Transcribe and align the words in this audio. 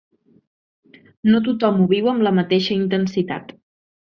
No 1.33 1.41
tothom 1.49 1.77
ho 1.83 1.87
viu 1.91 2.09
amb 2.15 2.27
la 2.29 2.35
mateixa 2.41 2.77
intensitat. 2.81 3.55